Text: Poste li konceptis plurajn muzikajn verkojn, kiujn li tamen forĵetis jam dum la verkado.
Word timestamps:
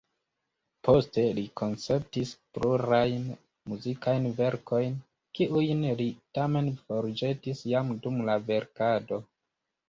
Poste 0.87 1.23
li 1.39 1.41
konceptis 1.59 2.31
plurajn 2.57 3.27
muzikajn 3.73 4.25
verkojn, 4.39 4.95
kiujn 5.41 5.85
li 6.01 6.09
tamen 6.39 6.73
forĵetis 6.89 7.63
jam 7.75 7.93
dum 8.07 8.19
la 8.33 8.41
verkado. 8.51 9.23